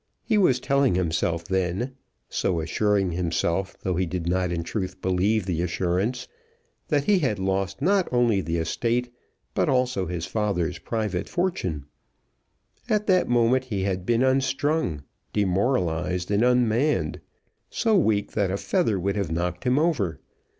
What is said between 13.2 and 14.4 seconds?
moment he had been